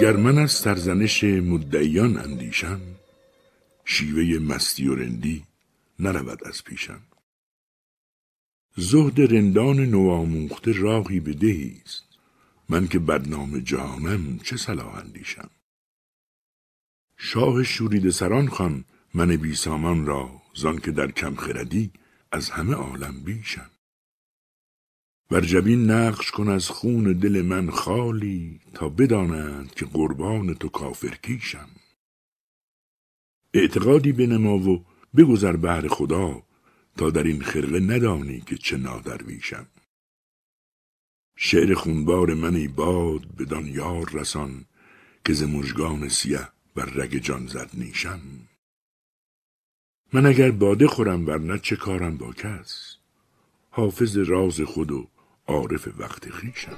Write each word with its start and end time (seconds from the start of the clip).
گر 0.00 0.16
من 0.16 0.38
از 0.38 0.52
سرزنش 0.52 1.24
مدعیان 1.24 2.16
اندیشم 2.16 2.80
شیوه 3.84 4.38
مستی 4.38 4.88
و 4.88 4.94
رندی 4.94 5.44
نرود 5.98 6.44
از 6.46 6.64
پیشم. 6.64 7.00
زهد 8.76 9.20
رندان 9.20 9.80
نوآموخته 9.80 10.72
راهی 10.72 11.20
به 11.20 11.32
دهی 11.32 11.82
است. 11.84 12.04
من 12.68 12.88
که 12.88 12.98
بدنام 12.98 13.58
جهانم 13.58 14.38
چه 14.38 14.56
صلاح 14.56 14.94
اندیشم؟ 14.94 15.50
شاه 17.16 17.62
شورید 17.62 18.10
سران 18.10 18.48
خان 18.48 18.84
من 19.14 19.36
بی 19.36 19.54
سامان 19.54 20.06
را 20.06 20.42
زان 20.54 20.78
که 20.78 20.90
در 20.90 21.10
کم 21.10 21.34
خردی 21.34 21.90
از 22.32 22.50
همه 22.50 22.74
عالم 22.74 23.20
بیشم. 23.20 23.70
بر 25.30 25.40
جبین 25.40 25.90
نقش 25.90 26.30
کن 26.30 26.48
از 26.48 26.68
خون 26.68 27.12
دل 27.12 27.42
من 27.42 27.70
خالی 27.70 28.60
تا 28.74 28.88
بدانند 28.88 29.74
که 29.74 29.86
قربان 29.86 30.54
تو 30.54 30.68
کافر 30.68 31.14
کیشم. 31.22 31.68
اعتقادی 33.54 34.12
بنما 34.12 34.58
و 34.58 34.84
بگذر 35.16 35.56
بهر 35.56 35.88
خدا 35.88 36.42
تا 36.96 37.10
در 37.10 37.22
این 37.22 37.42
خرقه 37.42 37.80
ندانی 37.80 38.40
که 38.40 38.56
چه 38.56 38.76
نادرویشم. 38.76 39.66
شعر 41.36 41.74
خونبار 41.74 42.34
من 42.34 42.54
ای 42.54 42.68
باد 42.68 43.36
بدان 43.38 43.66
یار 43.66 44.10
رسان 44.12 44.64
که 45.24 45.32
ز 45.32 45.42
مژگان 45.42 46.08
سیه 46.08 46.48
بر 46.74 46.84
رگ 46.84 47.18
جان 47.18 47.46
زد 47.46 47.70
نیشم. 47.74 48.20
من 50.12 50.26
اگر 50.26 50.50
باده 50.50 50.86
خورم 50.86 51.26
ورنه 51.26 51.58
چه 51.58 51.76
کارم 51.76 52.16
با 52.16 52.32
کس؟ 52.32 52.96
حافظ 53.70 54.16
راز 54.16 54.60
خود 54.60 55.08
عارف 55.48 55.88
وقت 55.98 56.30
خیشم 56.30 56.76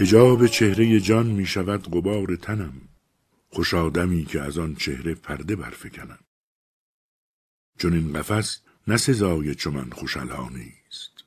حجاب 0.00 0.46
چهره 0.46 1.00
جان 1.00 1.26
می 1.26 1.46
شود 1.46 1.90
غبار 1.90 2.36
تنم. 2.36 2.88
خوش 3.48 3.74
آدمی 3.74 4.24
که 4.24 4.40
از 4.40 4.58
آن 4.58 4.74
چهره 4.74 5.14
پرده 5.14 5.56
برفکنم. 5.56 6.18
چون 7.78 7.92
این 7.92 8.12
قفس 8.12 8.60
نه 8.88 8.96
سزای 8.96 9.54
چو 9.54 9.70
من 9.70 9.90
است 10.88 11.24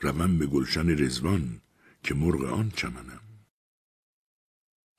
روم 0.00 0.38
به 0.38 0.46
گلشن 0.46 0.88
رزوان 0.88 1.60
که 2.02 2.14
مرغ 2.14 2.44
آن 2.44 2.70
چمنم. 2.70 3.20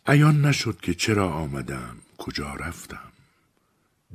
عیان 0.05 0.45
نشد 0.45 0.81
که 0.81 0.93
چرا 0.93 1.33
آمدم 1.33 1.97
کجا 2.17 2.53
رفتم؟ 2.53 3.11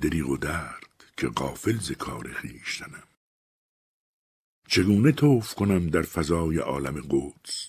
دریغ 0.00 0.28
و 0.28 0.36
درد 0.36 1.04
که 1.16 1.28
غافل 1.28 1.78
ز 1.78 1.92
کار 1.92 2.32
خویشتنم. 2.32 3.08
چگونه 4.68 5.12
توف 5.12 5.54
کنم 5.54 5.86
در 5.86 6.02
فضای 6.02 6.58
عالم 6.58 7.00
قدس؟ 7.00 7.67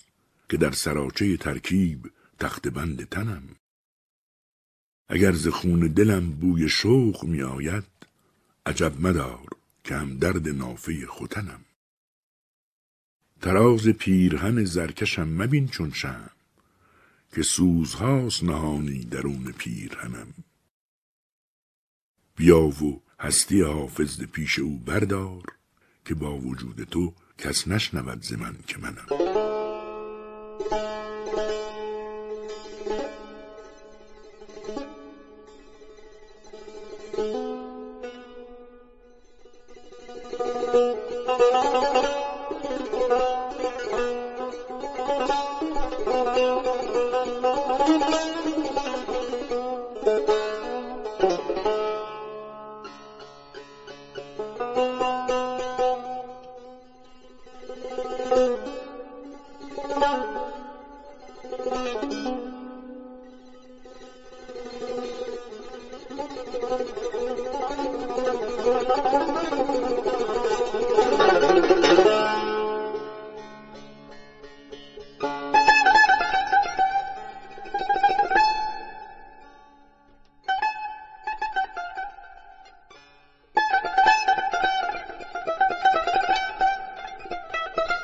که 0.50 0.56
در 0.56 0.72
سراچه 0.72 1.36
ترکیب 1.36 2.10
تخت 2.38 2.68
بند 2.68 3.08
تنم. 3.08 3.42
اگر 5.08 5.32
ز 5.32 5.48
خون 5.48 5.80
دلم 5.80 6.30
بوی 6.30 6.68
شوق 6.68 7.24
می 7.24 7.42
آید 7.42 7.84
عجب 8.66 9.00
مدار 9.00 9.48
که 9.84 9.94
هم 9.94 10.18
درد 10.18 10.48
نافه 10.48 11.06
ختنم. 11.06 11.64
تراز 13.40 13.88
پیرهن 13.88 14.64
زرکشم 14.64 15.28
مبین 15.28 15.68
چون 15.68 15.92
شم 15.92 16.30
که 17.34 17.42
سوزهاست 17.42 18.44
نهانی 18.44 19.04
درون 19.04 19.52
پیرهنم. 19.52 20.34
بیا 22.36 22.60
و 22.60 23.02
هستی 23.20 23.62
حافظ 23.62 24.20
پیش 24.20 24.58
او 24.58 24.78
بردار 24.78 25.44
که 26.04 26.14
با 26.14 26.38
وجود 26.38 26.84
تو 26.84 27.14
کس 27.38 27.68
نشنود 27.68 28.22
ز 28.22 28.32
من 28.32 28.56
که 28.66 28.78
منم. 28.78 29.49
thank 30.68 30.82
you 37.18 37.59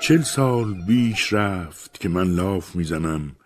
چل 0.07 0.23
سال 0.23 0.75
بیش 0.75 1.33
رفت 1.33 2.01
که 2.01 2.09
من 2.09 2.31
لاف 2.31 2.77
می‌زنم 2.77 3.37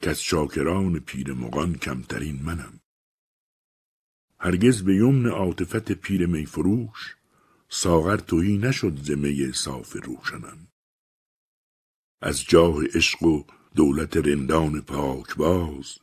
که 0.00 0.10
از 0.10 0.22
شاکران 0.22 0.98
پیر 0.98 1.32
مغان 1.32 1.74
کمترین 1.74 2.42
منم. 2.42 2.80
هرگز 4.40 4.82
به 4.82 4.96
یمن 4.96 5.26
عاطفت 5.26 5.92
پیر 5.92 6.26
میفروش 6.26 7.16
ساغر 7.68 8.16
توهی 8.16 8.58
نشد 8.58 8.96
ز 9.02 9.10
می 9.10 9.52
صاف 9.52 9.96
روشنم. 10.04 10.68
از 12.22 12.44
جاه 12.44 12.84
عشق 12.84 13.22
و 13.22 13.44
دولت 13.74 14.16
رندان 14.16 14.80
پاکباز 14.80 15.98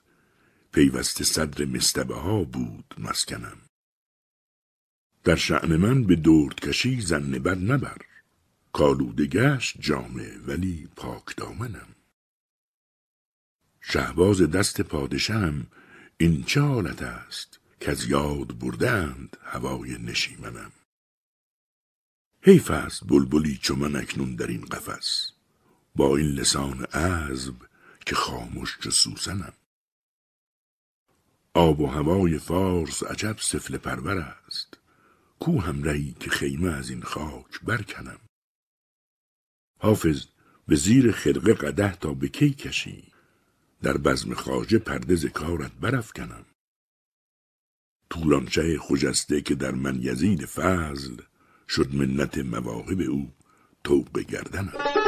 پیوسته 0.72 1.24
صدر 1.24 1.66
مستبه 1.66 2.16
ها 2.16 2.44
بود 2.44 2.96
مسکنم. 2.98 3.58
در 5.24 5.36
شعن 5.36 5.76
من 5.76 6.04
به 6.04 6.16
درد 6.16 6.60
کشی 6.60 7.02
زن 7.02 7.32
بد 7.32 7.72
نبر. 7.72 8.15
کالوده 8.76 9.26
گشت 9.26 9.82
جامه 9.82 10.38
ولی 10.38 10.90
پاک 10.96 11.36
دامنم. 11.38 11.96
شهباز 13.82 14.42
دست 14.42 14.82
پادشم 14.82 15.68
این 16.18 16.44
چه 16.44 16.62
حالت 16.62 17.02
است 17.02 17.60
که 17.80 17.92
از 17.92 18.06
یاد 18.06 18.60
بردند 18.60 19.38
هوای 19.44 19.98
نشیمنم؟ 19.98 20.72
حیف 22.42 22.72
است 22.72 23.08
بلبلی 23.08 23.58
چو 23.58 23.76
من 23.76 23.96
اکنون 23.96 24.36
در 24.36 24.48
این 24.48 24.66
قفس 24.66 25.32
با 25.96 26.18
این 26.18 26.28
لسان 26.28 26.84
عذب 26.84 27.56
که 28.06 28.16
خاموش 28.16 28.78
چو 28.80 28.92
سوسنم. 28.92 29.54
آب 31.54 31.80
و 31.80 31.88
هوای 31.88 32.38
فارس 32.38 33.04
عجب 33.04 33.36
سفل 33.40 33.78
پرور 33.78 34.18
است 34.18 34.78
کو 35.40 35.62
هم 35.62 35.84
رهی 35.84 36.16
که 36.20 36.30
خیمه 36.30 36.72
از 36.72 36.90
این 36.90 37.02
خاک 37.02 37.62
برکنم؟ 37.64 38.20
حافظ 39.86 40.26
به 40.68 40.76
زیر 40.76 41.12
خرقه 41.12 41.54
قده 41.54 41.96
تا 41.96 42.14
به 42.14 42.28
کی 42.28 42.54
کشی؟ 42.54 43.04
در 43.82 43.98
بزم 43.98 44.34
خاجه 44.34 44.78
پرده 44.78 45.30
کارت 45.30 45.72
برافکنم. 45.82 46.46
تورانشه 48.10 48.78
خجسته 48.80 49.42
که 49.42 49.56
در 49.56 49.72
من 49.72 50.00
یزید 50.02 50.46
فضل 50.46 51.16
شد 51.70 51.96
منت 51.96 52.38
مواهب 52.38 53.02
او 53.02 53.32
توق 53.84 54.20
گردنم. 54.20 55.05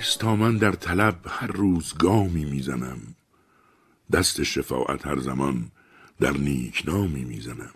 است 0.00 0.18
تا 0.18 0.36
من 0.36 0.56
در 0.56 0.72
طلب 0.72 1.20
هر 1.28 1.46
روز 1.46 1.94
گامی 1.94 2.44
می‌زنم. 2.44 3.00
دست 4.12 4.42
شفاعت 4.42 5.06
هر 5.06 5.18
زمان 5.18 5.70
در 6.20 6.36
نیکنامی 6.36 7.24
می‌زنم. 7.24 7.74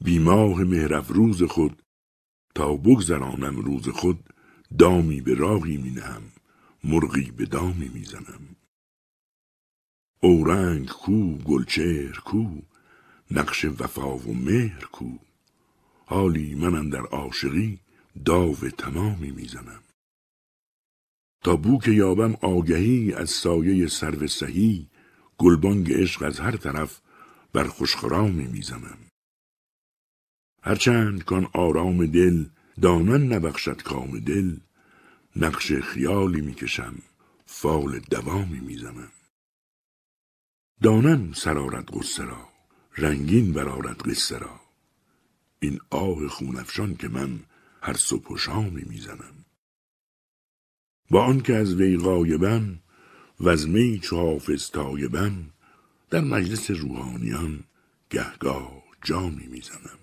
بیماه 0.00 0.62
روز 1.08 1.42
خود 1.42 1.82
تا 2.54 2.76
بگذرانم 2.76 3.56
روز 3.56 3.88
خود 3.88 4.32
دامی 4.78 5.20
به 5.20 5.34
راهی 5.34 5.76
مینهم 5.76 6.22
مرغی 6.84 7.30
به 7.30 7.46
دامی 7.46 7.88
می‌زنم. 7.88 8.56
اورنگ 10.20 10.88
کو 10.88 11.36
گلچهر 11.36 12.20
کو 12.24 12.60
نقش 13.30 13.64
وفا 13.64 14.16
و 14.16 14.34
مهر 14.34 14.84
کو 14.84 15.18
حالی 16.06 16.54
من 16.54 16.88
در 16.88 17.06
عاشقی 17.06 17.80
داو 18.24 18.54
تمامی 18.54 19.30
می‌زنم. 19.30 19.83
تا 21.44 21.56
بو 21.56 21.80
که 21.80 21.90
یابم 21.90 22.34
آگهی 22.34 23.12
از 23.12 23.30
سایه 23.30 23.86
سرو 23.86 24.26
سهی 24.26 24.88
گلبانگ 25.38 25.92
عشق 25.92 26.22
از 26.22 26.40
هر 26.40 26.56
طرف 26.56 27.00
بر 27.52 27.64
خوشخرامی 27.64 28.46
می‌زنم. 28.46 28.98
هرچند 30.62 31.24
کان 31.24 31.46
آرام 31.52 32.06
دل 32.06 32.44
دامن 32.80 33.32
نبخشد 33.32 33.82
کام 33.82 34.18
دل 34.18 34.56
نقش 35.36 35.72
خیالی 35.72 36.40
می‌کشم 36.40 36.94
فال 37.46 37.98
دوامی 37.98 38.60
می‌زنم. 38.60 39.12
دانم 40.82 41.32
سرارت 41.32 41.96
قصه 41.96 42.24
را 42.24 42.48
رنگین 42.98 43.52
برارد 43.52 44.10
قصه 44.10 44.38
را. 44.38 44.60
این 45.60 45.80
آه 45.90 46.28
خونفشان 46.28 46.96
که 46.96 47.08
من 47.08 47.40
هر 47.82 47.94
صبح 47.96 48.28
و 48.28 48.36
شامی 48.36 48.84
می‌زنم. 48.88 49.43
با 51.10 51.24
آنکه 51.24 51.54
از 51.54 51.74
وی 51.74 51.96
غایبم 51.96 52.78
و 53.40 53.48
از 53.48 53.68
می 53.68 53.98
چو 53.98 54.16
حافظ 54.16 54.70
تایبم 54.70 55.32
در 56.10 56.20
مجلس 56.20 56.70
روحانیان 56.70 57.64
گهگاه 58.10 58.82
جامی 59.04 59.46
می‌زنم. 59.46 59.98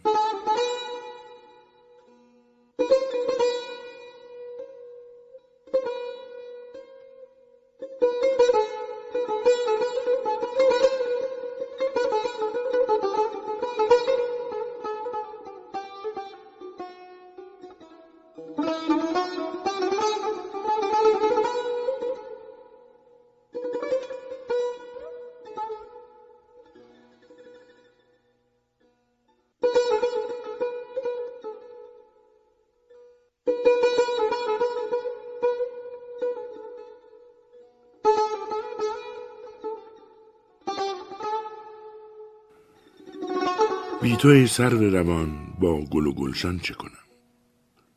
تو 44.21 44.27
ای 44.27 44.47
سرو 44.47 44.89
روان 44.89 45.53
با 45.59 45.85
گل 45.85 46.07
و 46.07 46.13
گلشن 46.13 46.59
چه 46.59 46.73
کنم؟ 46.73 47.07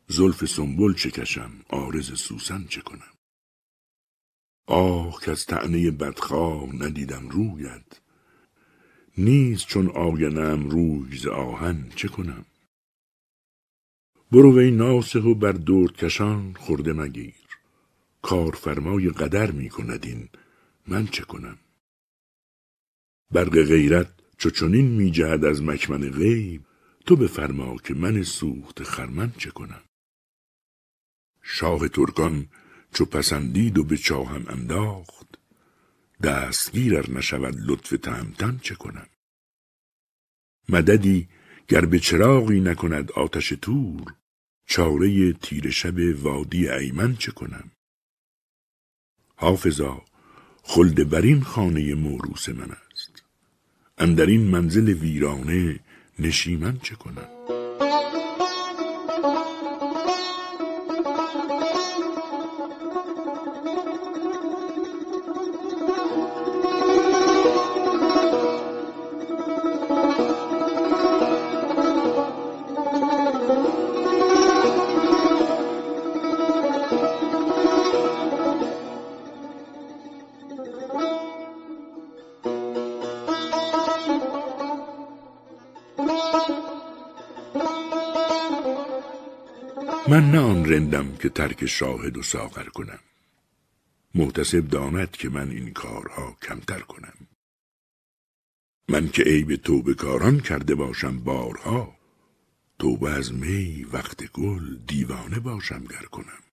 زلف 0.07 0.45
سنبل 0.45 0.93
چه 0.93 1.11
کشم؟ 1.11 1.51
آرز 1.69 2.19
سوسن 2.19 2.65
چه 2.69 2.81
کنم؟ 2.81 3.13
آه 4.67 5.21
که 5.21 5.31
از 5.31 5.45
تعنی 5.45 5.91
بدخواه 5.91 6.75
ندیدم 6.75 7.29
رویت. 7.29 8.01
نیست 9.17 9.67
چون 9.67 9.89
آینم 9.89 10.69
روی 10.69 11.17
ز 11.17 11.27
آهن 11.27 11.89
چه 11.95 12.07
کنم؟ 12.07 12.45
برو 14.31 14.57
وی 14.57 14.71
ناسه 14.71 15.19
و 15.19 15.33
بر 15.33 15.51
دورد 15.51 15.97
کشان 15.97 16.53
خورده 16.53 16.93
مگیر. 16.93 17.35
کارفرمای 18.21 19.09
قدر 19.09 19.51
می 19.51 19.69
کند 19.69 20.05
این 20.05 20.29
من 20.87 21.07
چه 21.07 21.23
کنم؟ 21.23 21.57
برق 23.31 23.63
غیرت 23.63 24.24
چو 24.37 24.67
می 24.67 25.11
جهد 25.11 25.45
از 25.45 25.63
مکمن 25.63 26.09
غیب 26.09 26.61
تو 27.05 27.15
بفرما 27.15 27.75
که 27.77 27.93
من 27.93 28.23
سوخت 28.23 28.83
خرمن 28.83 29.31
چه 29.37 29.51
کنم. 29.51 29.81
شاه 31.41 31.87
ترکان 31.87 32.49
چو 32.93 33.05
پسندید 33.05 33.77
و 33.77 33.83
به 33.83 33.97
چاهم 33.97 34.45
انداخت 34.47 35.39
دستگیر 36.23 36.97
ار 36.97 37.09
نشود 37.11 37.55
لطف 37.57 37.89
تهمتن 37.89 38.59
چه 38.61 38.75
کنم؟ 38.75 39.07
مددی 40.69 41.29
گر 41.67 41.85
به 41.85 41.99
چراغی 41.99 42.59
نکند 42.59 43.11
آتش 43.11 43.49
تور 43.49 44.13
چاره 44.65 45.33
تیر 45.33 45.69
شب 45.69 46.23
وادی 46.23 46.69
ایمن 46.69 47.15
چه 47.15 47.31
کنم؟ 47.31 47.71
حافظا 49.35 50.05
خلد 50.63 51.09
برین 51.09 51.41
خانه 51.41 51.95
موروس 51.95 52.49
من 52.49 52.84
اندر 53.97 54.25
این 54.25 54.41
منزل 54.41 54.89
ویرانه 54.89 55.79
نشیمن 56.19 56.77
چه 56.83 56.95
کنم 56.95 57.54
من 90.15 90.31
نه 90.31 90.39
آن 90.39 90.65
رندم 90.65 91.15
که 91.15 91.29
ترک 91.29 91.65
شاهد 91.65 92.17
و 92.17 92.23
ساغر 92.23 92.63
کنم. 92.63 92.99
محتسب 94.15 94.67
داند 94.67 95.11
که 95.11 95.29
من 95.29 95.49
این 95.51 95.73
کارها 95.73 96.37
کمتر 96.41 96.79
کنم. 96.79 97.13
من 98.89 99.09
که 99.09 99.23
عیب 99.23 99.55
توبه 99.55 99.93
کاران 99.93 100.39
کرده 100.39 100.75
باشم 100.75 101.19
بارها 101.19 101.95
توبه 102.79 103.09
از 103.09 103.33
می 103.33 103.83
وقت 103.83 104.31
گل 104.31 104.77
دیوانه 104.87 105.39
باشم 105.39 105.83
گر 105.83 106.05
کنم. 106.11 106.43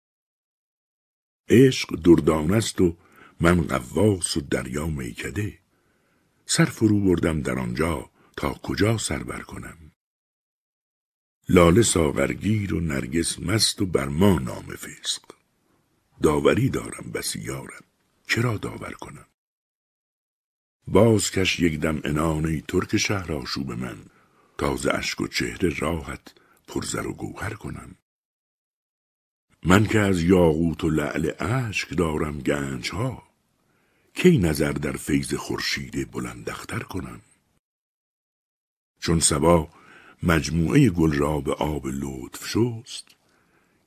عشق 1.49 1.97
دردان 1.97 2.55
است 2.55 2.81
و 2.81 2.97
من 3.41 3.61
قواس 3.61 4.37
و 4.37 4.41
دریا 4.41 4.87
میکده. 4.87 5.59
سر 6.47 6.65
فرو 6.65 7.01
بردم 7.01 7.41
در 7.41 7.59
آنجا 7.59 8.11
تا 8.37 8.53
کجا 8.53 8.99
سر 8.99 9.23
بر 9.23 9.43
کنم؟ 9.43 9.92
لاله 11.55 11.83
ساغرگیر 11.83 12.75
و 12.75 12.81
نرگس 12.81 13.39
مست 13.39 13.83
و 13.83 13.87
بر 13.87 14.09
ما 14.09 14.39
نام 14.39 14.77
فسق. 14.77 15.23
داوری 16.23 16.69
دارم 16.69 17.11
بسی 17.15 17.41
یارم 17.41 17.85
چرا 18.27 18.57
داور 18.57 18.93
کنم؟ 18.93 19.27
بازکش 20.87 21.61
یک 21.61 21.81
دم 21.81 22.01
انانه 22.05 22.61
ترک 22.61 22.97
شهر 22.97 23.33
آشوب 23.33 23.73
من. 23.73 23.99
تازه 24.59 24.91
اشک 24.95 25.21
و 25.21 25.29
چهره 25.29 25.79
راحت 25.79 26.35
پرزر 26.69 27.07
و 27.07 27.13
گوهر 27.13 27.55
کنم. 27.55 27.97
من 29.63 29.87
که 29.87 29.99
از 29.99 30.23
یاقوت 30.23 30.85
و 30.85 30.91
لعل 30.91 31.31
اشک 31.39 31.97
دارم 31.97 32.39
گنج 32.39 32.91
ها 32.91 33.23
کی 34.15 34.39
نظر 34.39 34.73
در 34.73 34.97
فیض 34.97 35.35
خورشید 35.35 36.11
بلندختر 36.11 36.79
کنم؟ 36.79 37.21
چون 39.01 39.21
سبا 39.21 39.82
مجموعه 40.23 40.91
گل 40.91 41.13
را 41.13 41.41
به 41.41 41.53
آب 41.55 41.87
لطف 41.87 42.49
شست. 42.49 43.17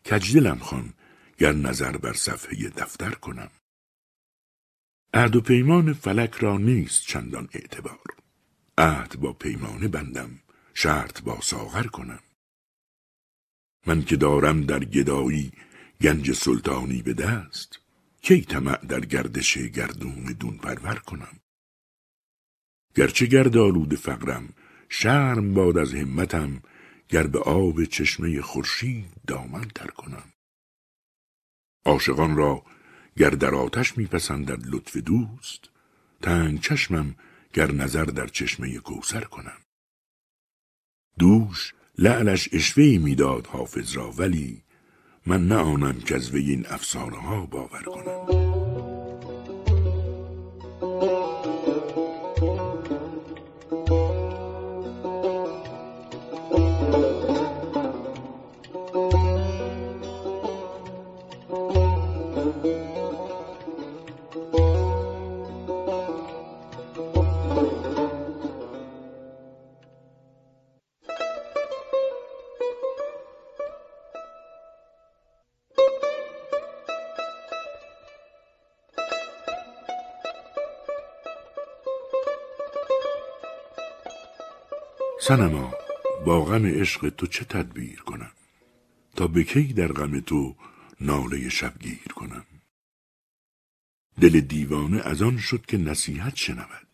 کجدلم 0.05 0.59
خان 0.59 0.93
گر 1.37 1.53
نظر 1.53 1.97
بر 1.97 2.13
صفحه 2.13 2.69
دفتر 2.69 3.11
کنم. 3.11 3.51
عهد 5.13 5.35
و 5.35 5.41
پیمان 5.41 5.93
فلک 5.93 6.33
را 6.33 6.57
نیست 6.57 7.07
چندان 7.07 7.49
اعتبار. 7.53 8.05
عهد 8.77 9.19
با 9.19 9.33
پیمانه 9.33 9.87
بندم 9.87 10.39
شرط 10.73 11.21
با 11.21 11.41
ساغر 11.41 11.83
کنم. 11.83 12.19
من 13.87 14.03
که 14.03 14.15
دارم 14.15 14.61
در 14.61 14.83
گدایی 14.83 15.51
گنج 16.01 16.31
سلطانی 16.31 17.01
به 17.01 17.13
دست 17.13 17.79
کی 18.21 18.41
طمع 18.41 18.85
در 18.85 18.99
گردش 18.99 19.57
گردون 19.57 20.23
دون 20.39 20.57
پرور 20.57 20.95
کنم؟ 20.95 21.39
گرچه 22.95 23.25
گرد 23.25 23.57
آلود 23.57 23.95
فقرم 23.95 24.53
شرم 24.89 25.53
باد 25.53 25.77
از 25.77 25.93
همتم 25.93 26.61
گر 27.09 27.27
به 27.27 27.39
آب 27.39 27.83
چشمه 27.83 28.41
خورشید 28.41 29.11
دامن 29.27 29.67
تر 29.75 29.87
کنم. 29.87 30.33
عاشقان 31.85 32.35
را 32.35 32.63
گر 33.17 33.29
در 33.29 33.55
آتش 33.55 33.91
در 33.91 34.57
لطف 34.57 34.97
دوست 34.97 35.69
تنگ 36.21 36.61
چشمم 36.61 37.15
گر 37.53 37.71
نظر 37.71 38.05
در 38.05 38.27
چشمه 38.27 38.77
کوسر 38.77 39.23
کنم. 39.23 39.61
دوش 41.19 41.73
لعلش 41.97 42.49
اشوهی 42.51 42.97
می‌داد 42.97 43.47
حافظ 43.47 43.95
را 43.95 44.11
ولی 44.11 44.63
من 45.25 45.47
نه 45.47 45.55
آنم 45.55 45.99
که 45.99 46.15
از 46.15 46.31
وی 46.31 46.49
این 46.49 46.65
افسانه 46.67 47.17
ها 47.17 47.45
باور 47.45 47.83
کنم. 47.83 48.44
سنما 85.27 85.73
با 86.25 86.45
غم 86.45 86.65
عشق 86.65 87.09
تو 87.09 87.27
چه 87.27 87.45
تدبیر 87.45 87.99
کنم؟ 87.99 88.31
تا 89.15 89.27
به 89.27 89.43
کی 89.43 89.73
در 89.73 89.87
غم 89.87 90.19
تو 90.19 90.55
ناله 91.01 91.49
شبگیر 91.49 92.07
کنم؟ 92.15 92.45
دل 94.21 94.39
دیوانه 94.39 95.01
از 95.01 95.21
آن 95.21 95.37
شد 95.37 95.65
که 95.65 95.77
نصیحت 95.77 96.35
شنود 96.35 96.87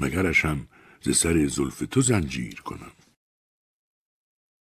مگرش 0.00 0.44
هم 0.44 0.66
ز 1.00 1.16
سر 1.16 1.46
زلف 1.46 1.82
تو 1.90 2.00
زنجیر 2.00 2.60
کنم. 2.60 2.92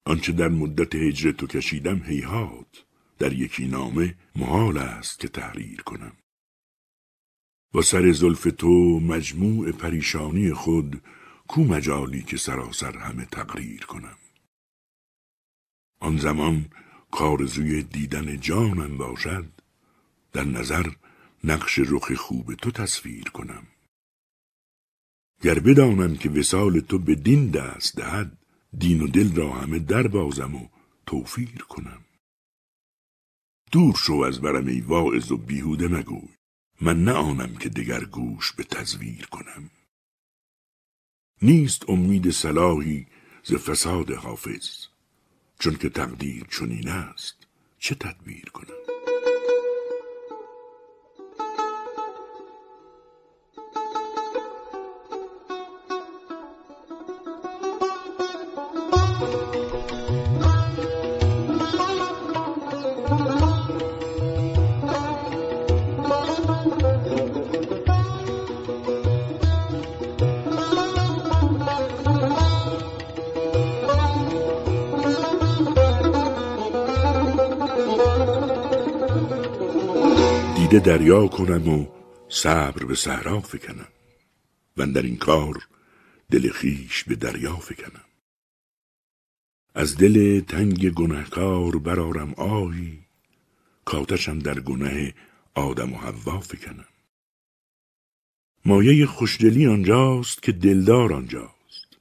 آنچه 0.04 0.32
در 0.32 0.48
مدت 0.48 0.94
هجر 0.94 1.32
تو 1.32 1.46
کشیدم 1.46 2.02
هیهات 2.02 2.84
در 3.18 3.32
یکی 3.32 3.66
نامه 3.66 4.14
محال 4.36 4.78
است 4.78 5.18
که 5.18 5.28
تحریر 5.28 5.82
کنم. 5.82 6.12
با 7.72 7.82
سر 7.82 8.12
زلف 8.12 8.48
تو 8.58 9.00
مجموع 9.00 9.72
پریشانی 9.72 10.52
خود 10.52 11.02
کو 11.48 11.64
مجالی 11.64 12.22
که 12.22 12.36
سراسر 12.36 12.98
همه 12.98 13.24
تقریر 13.24 13.84
کنم. 13.86 14.18
آن 16.00 16.18
زمان 16.18 16.70
کارزوی 17.10 17.82
دیدن 17.82 18.40
جانم 18.40 18.96
باشد 18.96 19.52
در 20.32 20.44
نظر 20.44 20.86
نقش 21.44 21.78
رخ 21.78 22.12
خوب 22.12 22.54
تو 22.54 22.70
تصویر 22.70 23.24
کنم. 23.24 23.66
گر 25.42 25.58
بدانم 25.58 26.16
که 26.16 26.30
وسال 26.30 26.80
تو 26.80 26.98
به 26.98 27.14
دین 27.14 27.50
دست 27.50 27.96
دهد 27.96 28.38
دین 28.78 29.02
و 29.02 29.06
دل 29.06 29.34
را 29.34 29.52
همه 29.52 29.78
در 29.78 30.08
بازم 30.08 30.54
و 30.54 30.68
توفیر 31.06 31.62
کنم. 31.62 32.04
دور 33.72 33.94
شو 33.94 34.14
از 34.14 34.40
برم 34.40 34.66
ای 34.66 34.80
واعظ 34.80 35.32
و 35.32 35.36
بیهوده 35.36 35.88
مگوی 35.88 36.28
من 36.80 37.04
نه 37.04 37.12
آنم 37.12 37.54
که 37.54 37.68
دگر 37.68 38.04
گوش 38.04 38.52
به 38.52 38.64
تزویر 38.64 39.26
کنم. 39.26 39.70
نیست 41.42 41.90
امید 41.90 42.30
صلاحی 42.30 43.06
ز 43.42 43.54
فساد 43.54 44.10
حافظ 44.10 44.86
چون 45.58 45.76
که 45.76 45.88
تقدیر 45.88 46.44
چنین 46.50 46.88
است 46.88 47.36
چه 47.78 47.94
تدبیر 47.94 48.50
کنم 48.50 48.87
دیده 80.70 80.80
دریا 80.80 81.26
کنم 81.26 81.68
و 81.68 81.86
صبر 82.28 82.84
به 82.84 82.94
صحرا 82.94 83.40
فکنم. 83.40 83.88
و 84.76 84.86
در 84.86 85.02
این 85.02 85.16
کار 85.16 85.68
دل 86.30 86.50
خیش 86.50 87.04
به 87.04 87.14
دریا 87.14 87.56
فکنم. 87.56 88.04
از 89.74 89.96
دل 89.96 90.40
تنگ 90.40 90.90
گنهکار 90.90 91.78
برارم 91.78 92.34
آهی 92.34 92.98
کاتشم 93.84 94.38
در 94.38 94.60
گنه 94.60 95.14
آدم 95.54 95.92
و 95.92 95.96
حوا 95.96 96.40
فکنم. 96.40 96.88
مایه 98.64 99.06
خوشدلی 99.06 99.66
آنجاست 99.66 100.42
که 100.42 100.52
دلدار 100.52 101.12
آنجاست. 101.12 101.98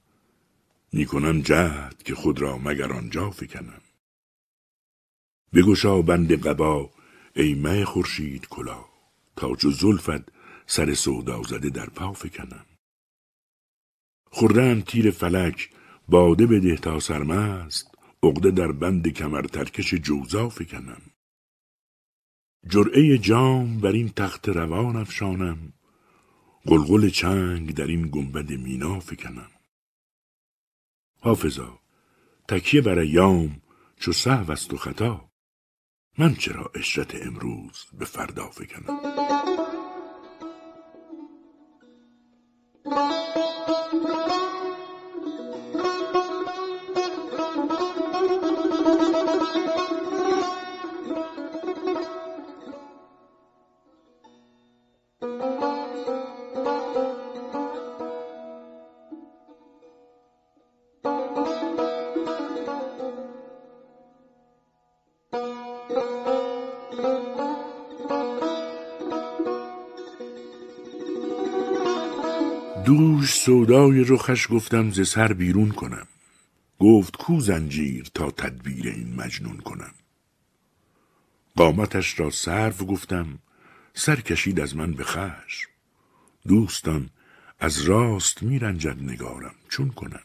می‌کنم 0.94 1.42
جهد 1.42 2.04
که 2.04 2.16
خود 2.16 2.42
را 2.42 2.58
مگر 2.58 2.94
آنجا 2.94 3.32
فکنم. 3.32 3.82
بگشا 5.54 6.02
بند 6.02 6.48
قبا 6.48 6.97
ای 7.40 7.54
مه 7.54 7.86
خورشید 7.86 8.48
کلا 8.48 8.86
تا 9.36 9.56
چو 9.56 9.72
زلفت 9.72 10.32
سر 10.68 10.94
سودا 10.94 11.44
زده 11.44 11.70
در 11.70 11.90
پا 11.90 12.14
فکنم. 12.14 12.66
خوردم 14.32 14.82
تیر 14.82 15.12
فلک 15.12 15.70
باده 16.08 16.48
بده 16.48 16.76
تا 16.76 17.00
سرمست 17.00 17.96
عقده 18.24 18.52
در 18.52 18.72
بند 18.72 19.08
کمر 19.08 19.42
ترکش 19.42 19.94
جوزا 19.94 20.50
فکنم. 20.50 21.02
جرعه 22.70 23.18
جام 23.18 23.80
بر 23.80 23.92
این 23.92 24.10
تخت 24.10 24.50
روان 24.50 24.96
افشانم 24.96 25.74
قلقل 26.66 27.10
چنگ 27.10 27.74
در 27.74 27.88
این 27.88 28.10
گنبد 28.12 28.52
مینا 28.52 29.00
فکنم. 29.00 29.52
حافظا 31.20 31.80
تکیه 32.48 32.82
بر 32.82 33.00
ایام 33.00 33.62
چو 34.00 34.12
سهو 34.14 34.52
است 34.52 34.74
و 34.74 34.78
خطا. 34.78 35.28
من 36.20 36.36
چرا 36.36 36.72
اشرت 36.76 37.16
امروز 37.16 37.86
به 37.94 38.06
فردا 38.06 38.50
فکنم 38.50 39.00
سودای 73.48 74.04
رخش 74.04 74.48
گفتم 74.52 74.92
ز 74.92 75.10
سر 75.10 75.34
بیرون 75.34 75.70
کنم. 75.72 76.08
گفت 76.80 77.18
کو 77.18 77.40
زنجیر 77.40 78.12
تا 78.14 78.32
تدبیر 78.32 78.88
این 78.88 79.16
مجنون 79.16 79.58
کنم. 79.58 79.94
قامتش 81.56 82.20
را 82.20 82.30
سرو 82.30 82.86
گفتم 82.86 83.40
سر 83.94 84.16
کشید 84.16 84.60
از 84.60 84.76
من 84.76 84.94
به 84.94 85.04
خشم. 85.04 85.70
دوستان 86.48 87.10
از 87.60 87.82
راست 87.82 88.44
میرنجد 88.44 89.04
نگارم 89.04 89.56
چون 89.70 89.90
کنم؟ 89.90 90.24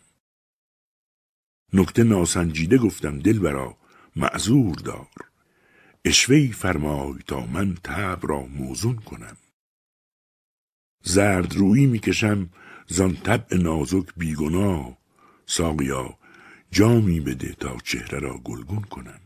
نکته 1.72 2.02
ناسنجیده 2.02 2.78
گفتم 2.78 3.18
دل 3.18 3.38
برا 3.38 3.76
معذور 4.16 4.76
دار. 4.76 5.10
اشوهی 6.04 6.52
فرمای 6.52 7.18
تا 7.26 7.46
من 7.46 7.74
تب 7.74 8.18
را 8.22 8.42
موزون 8.42 8.96
کنم. 8.96 9.36
زرد 11.02 11.56
رویی 11.56 11.86
می‌کشم 11.86 12.50
زان 12.86 13.16
طبع 13.16 13.56
نازک 13.56 14.06
بیگناه. 14.16 14.98
ساقیا 15.46 16.18
جامی 16.70 17.20
بده 17.20 17.52
تا 17.52 17.76
چهره 17.84 18.18
را 18.18 18.38
گلگون 18.38 18.82
کنم. 18.82 19.20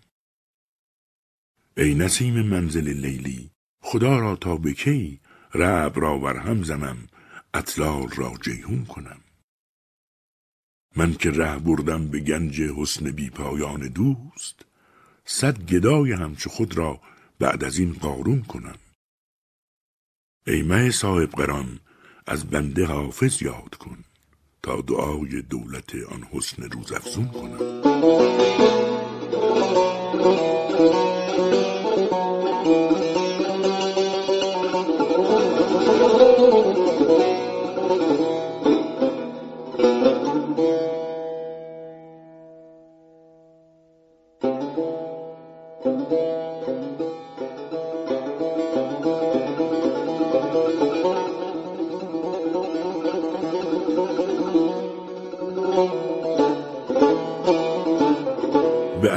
ای 1.76 1.94
نسیم 1.94 2.42
منزل 2.42 2.88
لیلی 2.88 3.50
خدا 3.80 4.18
را 4.18 4.36
تا 4.36 4.56
به 4.56 4.72
کی 4.72 5.20
رب 5.54 6.00
را 6.00 6.18
ورهم 6.18 6.62
زنم 6.62 7.08
اطلال 7.54 8.08
را 8.08 8.34
جیهون 8.42 8.84
کنم. 8.84 9.20
من 10.96 11.14
که 11.14 11.30
ره 11.30 11.58
بردم 11.58 12.08
به 12.08 12.20
گنج 12.20 12.60
حسن 12.60 13.10
بی 13.10 13.30
پایان 13.30 13.88
دوست 13.88 14.64
صد 15.24 15.66
گدای 15.66 16.12
همچو 16.12 16.50
خود 16.50 16.76
را 16.76 17.00
بعد 17.38 17.64
از 17.64 17.78
این 17.78 17.92
قارون 17.92 18.42
کنم. 18.42 18.78
ای 20.46 20.62
مه 20.62 20.90
صاحب 20.90 21.30
قران 21.30 21.80
از 22.26 22.46
بنده 22.46 22.86
حافظ 22.86 23.42
یاد 23.42 23.74
کن 23.74 24.04
تا 24.62 24.80
دعای 24.80 25.42
دولت 25.42 25.94
آن 25.94 26.26
حسن 26.32 26.62
روز 26.62 26.92
افزون 26.92 27.28
کنم. 27.28 27.82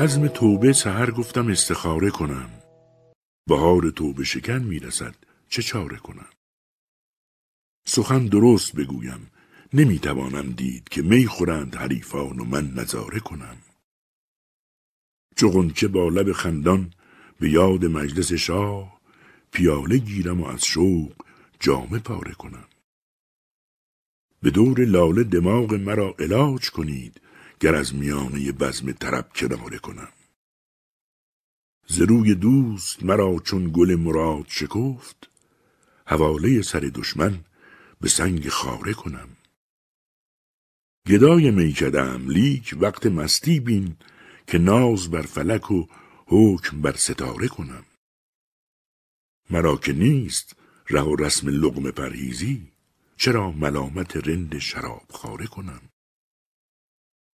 عزم 0.10 0.28
توبه 0.28 0.74
سهر 0.74 1.12
گفتم 1.12 1.48
استخاره 1.48 2.10
کنم. 2.10 2.50
بهار 3.48 3.90
توبه 3.90 4.24
شکن 4.24 4.60
می‌رسد 4.60 5.16
چه 5.50 5.62
چاره 5.62 5.98
کنم؟ 5.98 6.30
سخن 7.88 8.26
درست 8.26 8.76
بگویم 8.76 9.32
نمی‌توانم 9.74 10.52
دید 10.52 10.90
که 10.90 11.02
می 11.02 11.26
خورند 11.26 11.76
حریفان 11.76 12.40
و 12.40 12.44
من 12.44 12.72
نظاره 12.74 13.20
کنم. 13.20 13.58
چو 15.36 15.70
که 15.70 15.88
با 15.88 16.10
لب 16.10 16.32
خندان 16.32 16.94
به 17.40 17.50
یاد 17.50 17.86
مجلس 17.86 18.34
شاه 18.34 19.00
پیاله 19.52 19.98
گیرم 19.98 20.42
و 20.42 20.46
از 20.46 20.66
شوق 20.66 21.14
جامه 21.60 22.00
پاره 22.00 22.34
کنم. 22.34 22.68
به 24.42 24.50
دور 24.50 24.86
لاله 24.86 25.24
دماغ 25.24 25.74
مرا 25.74 26.16
علاج 26.20 26.70
کنید 26.70 27.22
گر 27.60 27.76
از 27.76 27.96
میانه 27.96 28.52
بزم 28.52 28.92
طرب 28.92 29.32
کناره 29.36 29.78
کنم؟ 29.78 30.12
ز 31.88 32.02
روی 32.02 32.36
دوست 32.36 33.04
مرا 33.04 33.40
چون 33.40 33.72
گل 33.74 33.96
مراد 33.96 34.46
شکفت 34.48 35.30
حواله 36.06 36.62
سر 36.62 36.80
دشمن 36.80 37.46
به 38.02 38.10
سنگ 38.10 38.50
خاره 38.50 38.94
کنم. 38.94 39.30
گدای 41.08 41.52
می 41.52 41.74
کدم 41.74 42.30
لیک 42.30 42.76
وقت 42.80 43.06
مستی 43.06 43.60
بین 43.60 43.96
که 44.48 44.58
ناز 44.58 45.12
بر 45.12 45.22
فلک 45.22 45.72
و 45.72 45.86
حکم 46.26 46.82
بر 46.82 46.96
ستاره 46.96 47.48
کنم. 47.48 47.86
مرا 49.50 49.78
که 49.78 49.94
نیست 49.94 50.56
ره 50.90 51.02
و 51.02 51.16
رسم 51.16 51.48
لغم 51.48 51.92
پرهیزی 51.92 52.72
چرا 53.18 53.52
ملامت 53.52 54.28
رند 54.28 54.60
شراب 54.60 55.06
خاره 55.10 55.48
کنم؟ 55.48 55.82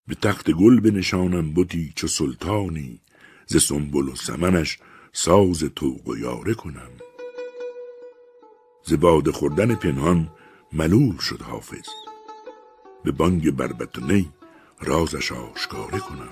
به 0.09 0.15
تخت 0.15 0.51
گل 0.51 0.81
بنشانم 0.81 1.53
بودی 1.53 1.93
چو 1.97 2.07
سلطانی 2.07 3.01
ز 3.47 3.57
سنبل 3.57 4.09
و 4.09 4.17
سمنش 4.17 4.79
ساز 5.13 5.65
توق 5.77 6.09
و 6.09 6.17
یاره 6.17 6.55
کنم. 6.55 6.91
ز 8.85 8.93
باد 8.93 9.31
خوردن 9.31 9.75
پنهان 9.75 10.29
ملول 10.73 11.19
شد 11.19 11.43
حافظ 11.43 11.89
به 13.05 13.13
بانگ 13.13 13.51
بربط 13.51 13.99
و 13.99 14.07
نی 14.07 14.33
رازش 14.81 15.33
آشکاره 15.33 15.99
کنم. 15.99 16.29